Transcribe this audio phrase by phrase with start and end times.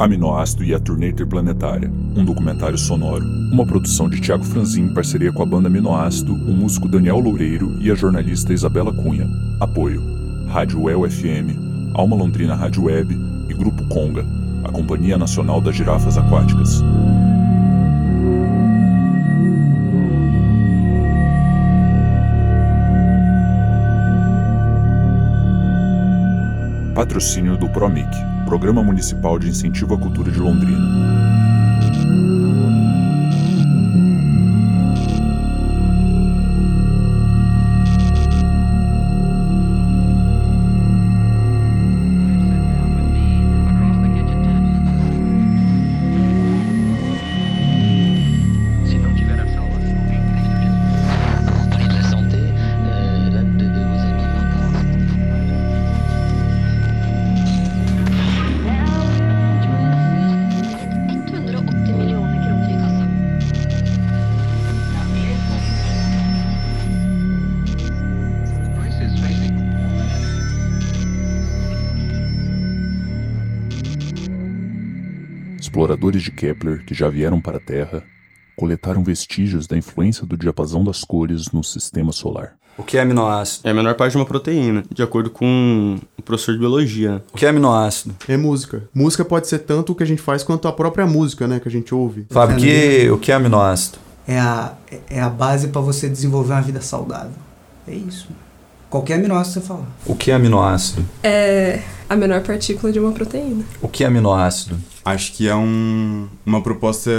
[0.00, 3.22] Aminoácido e a Turnê Interplanetária, um documentário sonoro.
[3.52, 7.76] Uma produção de Tiago Franzin em parceria com a banda Aminoácido, o músico Daniel Loureiro
[7.82, 9.28] e a jornalista Isabela Cunha.
[9.60, 10.02] Apoio:
[10.48, 13.14] Rádio El FM, Alma Londrina Rádio Web
[13.50, 14.24] e Grupo Conga,
[14.64, 16.82] a Companhia Nacional das Girafas Aquáticas.
[26.94, 28.08] Patrocínio do PROMIC,
[28.50, 31.29] Programa Municipal de Incentivo à Cultura de Londrina.
[75.90, 78.04] Exploradores de Kepler que já vieram para a Terra
[78.56, 82.52] coletaram vestígios da influência do diapasão das cores no sistema solar.
[82.78, 83.66] O que é aminoácido?
[83.66, 87.24] É a menor parte de uma proteína, de acordo com o professor de biologia.
[87.32, 88.14] O que é aminoácido?
[88.28, 88.88] É música.
[88.94, 91.58] Música pode ser tanto o que a gente faz quanto a própria música, né?
[91.58, 92.26] Que a gente ouve.
[92.30, 93.98] Fábio, o que, o que é aminoácido?
[94.28, 94.74] É a,
[95.08, 97.32] é a base para você desenvolver uma vida saudável.
[97.88, 98.28] É isso.
[98.90, 99.86] Qualquer aminoácido você falar.
[100.04, 101.06] O que é aminoácido?
[101.22, 103.64] É a menor partícula de uma proteína.
[103.80, 104.76] O que é aminoácido?
[105.04, 107.10] Acho que é um, uma proposta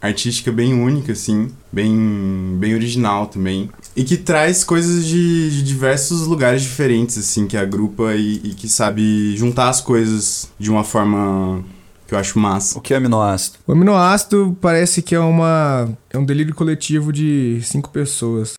[0.00, 3.68] artística bem única, assim, bem, bem original também.
[3.94, 8.66] E que traz coisas de, de diversos lugares diferentes, assim, que agrupa e, e que
[8.66, 11.62] sabe juntar as coisas de uma forma
[12.06, 12.78] que eu acho massa.
[12.78, 13.58] O que é aminoácido?
[13.66, 18.54] O aminoácido parece que é uma é um delírio coletivo de cinco pessoas.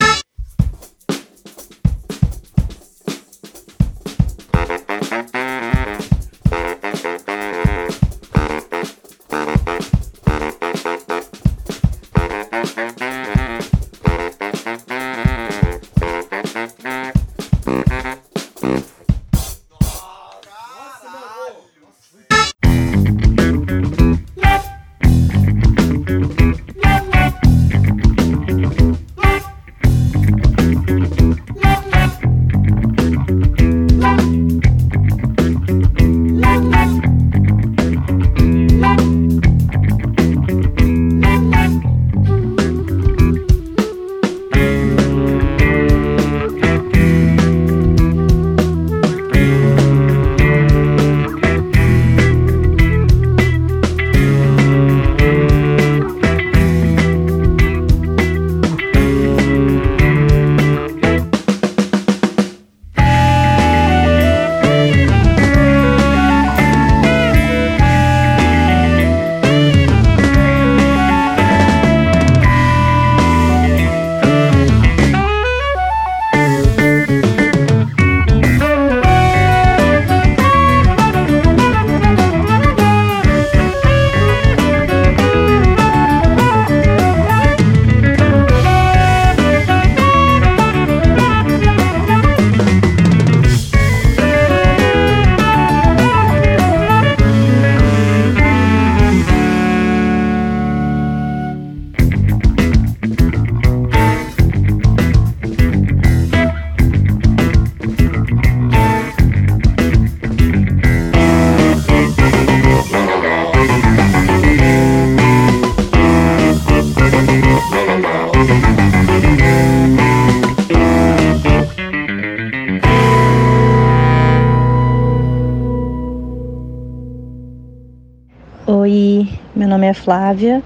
[128.72, 130.62] Oi, meu nome é Flávia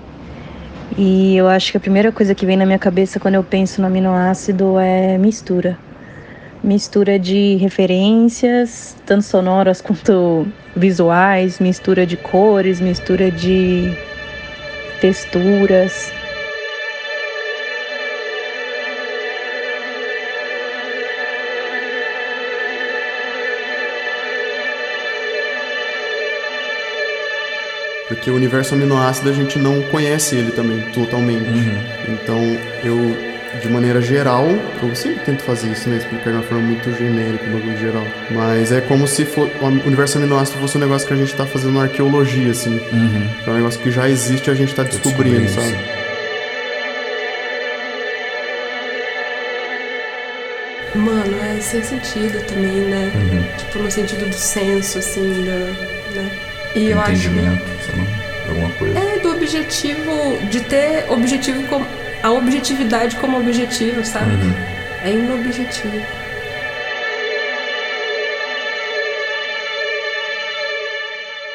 [0.98, 3.80] e eu acho que a primeira coisa que vem na minha cabeça quando eu penso
[3.80, 5.80] no aminoácido é mistura.
[6.62, 10.46] Mistura de referências, tanto sonoras quanto
[10.76, 13.98] visuais, mistura de cores, mistura de
[15.00, 16.12] texturas.
[28.08, 31.50] Porque o universo aminoácido a gente não conhece ele também totalmente.
[32.08, 34.48] Então eu de maneira geral,
[34.82, 35.98] eu sempre tento fazer isso, né?
[35.98, 38.04] Explicar de uma forma muito genérica, um bagulho geral.
[38.32, 41.46] Mas é como se for, o universo aminoácido fosse um negócio que a gente tá
[41.46, 42.72] fazendo arqueologia, assim.
[42.92, 43.30] Uhum.
[43.46, 46.04] É um negócio que já existe e a gente tá descobrindo, descobrindo, sabe?
[50.96, 53.12] Mano, é sem sentido também, né?
[53.16, 53.58] Uhum.
[53.58, 56.53] Tipo, no sentido do senso, assim, da, né?
[56.75, 57.12] E eu acho.
[57.12, 59.00] Entendimento, sei lá, alguma coisa.
[59.00, 61.86] É, do objetivo, de ter objetivo como.
[62.24, 64.31] A objetividade como objetivo, sabe?
[64.31, 64.54] Uhum.
[65.04, 66.02] É inobjetivo.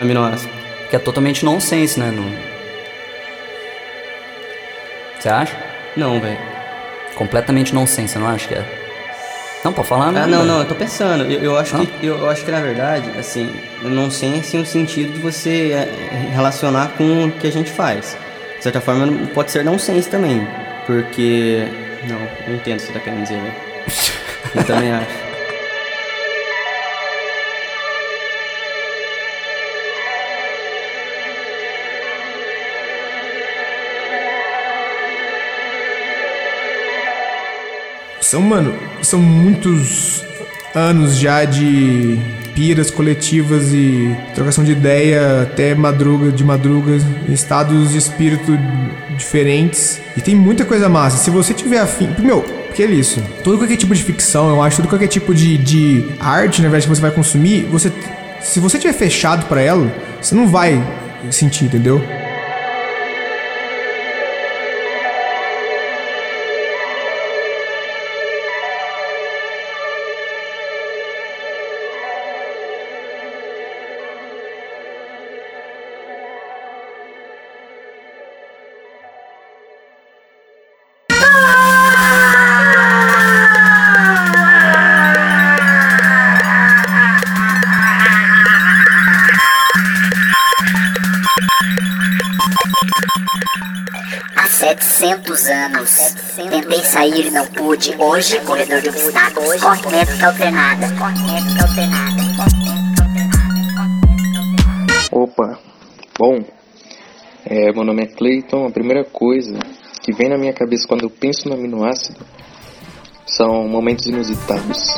[0.01, 0.53] Aminoácido.
[0.91, 2.11] Que é totalmente nonsense, né?
[2.11, 2.31] Não...
[5.19, 5.57] Você acha?
[5.97, 6.39] Não, velho.
[7.15, 8.78] Completamente nonsense, você não acha que é?
[9.65, 10.27] Não, pode falar Ah, não.
[10.27, 11.25] não, não, eu tô pensando.
[11.31, 11.85] Eu, eu acho Não?
[11.85, 13.51] que, eu, acho que na verdade, assim,
[13.83, 18.17] não sei assim, o sentido de você é, relacionar com o que a gente faz.
[18.57, 20.47] De certa forma, não- pode ser nonsense também.
[20.87, 21.67] Porque.
[22.09, 23.55] Não, eu entendo o que você tá querendo dizer, velho.
[24.55, 25.28] Eu também acho.
[38.29, 40.23] São, mano, são muitos
[40.75, 42.19] anos já de
[42.55, 48.53] piras coletivas e trocação de ideia até madruga, de madruga, estados de espírito
[49.17, 49.99] diferentes.
[50.15, 51.17] E tem muita coisa massa.
[51.17, 52.15] Se você tiver afim.
[52.19, 53.23] Meu, porque é isso.
[53.43, 56.87] Todo qualquer tipo de ficção, eu acho, todo qualquer tipo de, de arte, na verdade,
[56.87, 57.91] que você vai consumir, você.
[58.43, 59.91] Se você tiver fechado pra ela,
[60.21, 60.79] você não vai
[61.31, 62.05] sentir, entendeu?
[94.99, 97.95] 700 anos tentei sair e não pude.
[97.97, 100.87] Hoje, corredor de obstáculos, corre métrica alternada.
[100.99, 102.23] Corre métrica alternada.
[105.13, 105.59] Opa,
[106.19, 106.45] bom,
[107.47, 108.67] é, meu nome é Clayton.
[108.67, 109.61] A primeira coisa
[110.03, 112.19] que vem na minha cabeça quando eu penso no aminoácido
[113.25, 114.95] são momentos inusitados.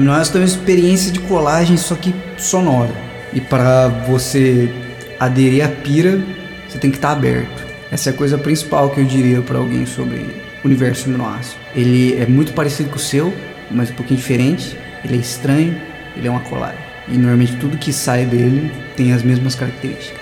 [0.00, 2.94] Aminoácido é uma experiência de colagem, só que sonora.
[3.34, 4.72] E para você
[5.18, 6.18] aderir à pira,
[6.66, 7.66] você tem que estar aberto.
[7.92, 10.20] Essa é a coisa principal que eu diria para alguém sobre
[10.64, 11.60] o universo aminoácido.
[11.74, 13.30] Ele é muito parecido com o seu,
[13.70, 14.74] mas um pouquinho diferente.
[15.04, 15.78] Ele é estranho,
[16.16, 16.80] ele é uma colagem.
[17.06, 20.19] E normalmente tudo que sai dele tem as mesmas características.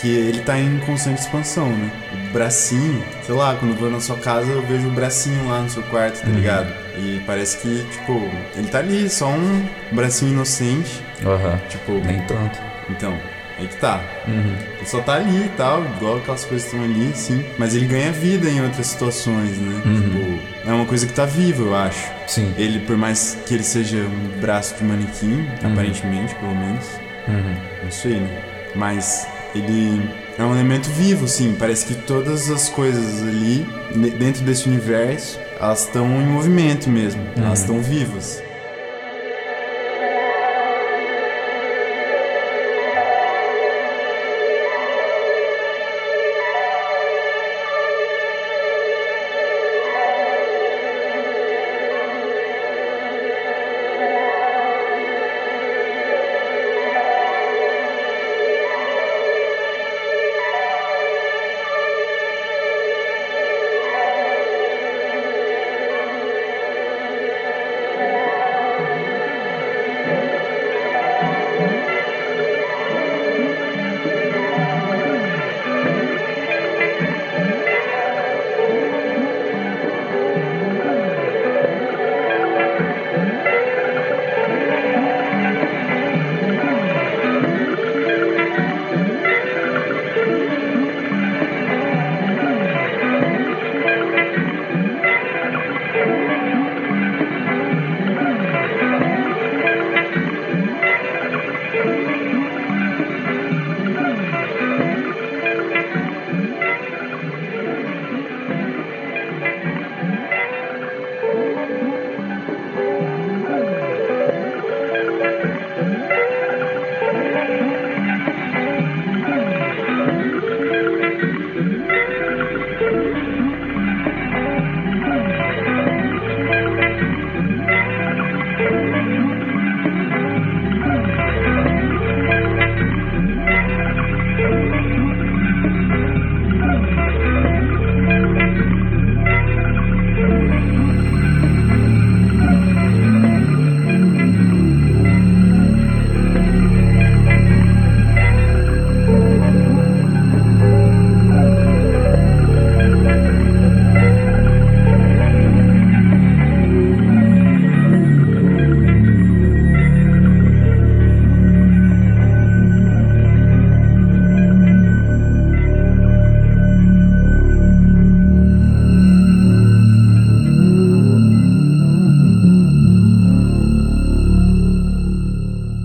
[0.00, 1.90] Que ele tá em constante expansão, né?
[2.12, 5.60] O bracinho, sei lá, quando eu vou na sua casa eu vejo o bracinho lá
[5.60, 6.34] no seu quarto, tá Uhum.
[6.34, 6.72] ligado?
[6.96, 11.02] E parece que, tipo, ele tá ali, só um bracinho inocente.
[11.24, 11.58] Aham.
[11.68, 11.92] Tipo.
[12.04, 12.58] Nem tanto.
[12.88, 13.14] Então,
[13.58, 14.00] aí que tá.
[14.26, 14.54] Uhum.
[14.78, 17.44] Ele só tá ali e tal, igual aquelas coisas que estão ali, sim.
[17.58, 19.82] Mas ele ganha vida em outras situações, né?
[19.84, 20.00] Uhum.
[20.00, 22.10] Tipo, é uma coisa que tá viva, eu acho.
[22.26, 22.52] Sim.
[22.56, 25.72] Ele, por mais que ele seja um braço de manequim, Uhum.
[25.72, 26.86] aparentemente, pelo menos.
[27.28, 27.54] Uhum.
[27.84, 28.42] Não sei, né?
[28.74, 31.54] Mas ele é um elemento vivo, sim.
[31.58, 33.66] Parece que todas as coisas ali,
[34.18, 37.22] dentro desse universo, elas estão em movimento mesmo.
[37.36, 37.44] Uhum.
[37.44, 38.42] Elas estão vivas.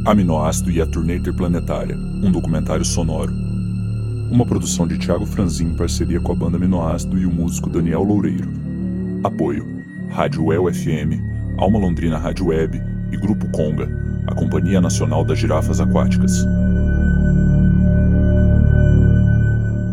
[0.06, 3.34] Aminoácido e a Turnê Interplanetária, um documentário sonoro.
[4.30, 8.04] Uma produção de Thiago Franzin em parceria com a banda Aminoácido e o músico Daniel
[8.04, 8.48] Loureiro.
[9.24, 9.66] Apoio:
[10.12, 11.20] Rádio El FM,
[11.58, 12.80] Alma Londrina Rádio Web
[13.12, 13.90] e Grupo Conga,
[14.28, 16.46] a Companhia Nacional das Girafas Aquáticas.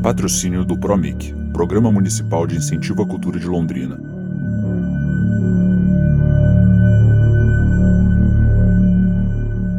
[0.02, 4.12] Patrocínio do PROMIC, Programa Municipal de Incentivo à Cultura de Londrina.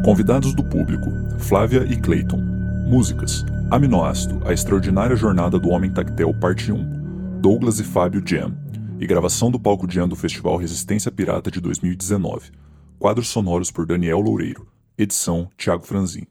[0.04, 2.36] Convidados do público: Flávia e Clayton.
[2.86, 7.40] Músicas: Aminoácido, A Extraordinária Jornada do Homem Tactel, Parte 1.
[7.40, 8.54] Douglas e Fábio Jam.
[9.00, 12.50] E gravação do palco Jam do Festival Resistência Pirata de 2019.
[12.98, 14.66] Quadros sonoros por Daniel Loureiro.
[14.98, 16.26] Edição: Thiago Franzin.